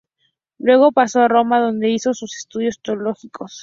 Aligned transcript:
Luego 0.57 0.91
pasó 0.91 1.21
a 1.21 1.27
Roma 1.27 1.59
donde 1.59 1.89
hizo 1.91 2.15
sus 2.15 2.35
estudios 2.35 2.81
teológicos. 2.81 3.59